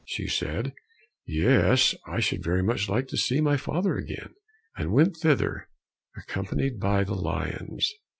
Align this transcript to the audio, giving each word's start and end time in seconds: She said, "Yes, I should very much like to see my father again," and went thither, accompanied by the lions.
She 0.07 0.25
said, 0.27 0.73
"Yes, 1.27 1.93
I 2.07 2.21
should 2.21 2.43
very 2.43 2.63
much 2.63 2.89
like 2.89 3.07
to 3.09 3.17
see 3.17 3.39
my 3.39 3.55
father 3.55 3.97
again," 3.97 4.33
and 4.75 4.91
went 4.93 5.15
thither, 5.17 5.67
accompanied 6.17 6.79
by 6.79 7.03
the 7.03 7.13
lions. 7.13 7.93